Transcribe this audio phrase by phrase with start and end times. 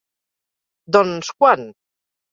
[0.47, 1.71] -Doncs, quan?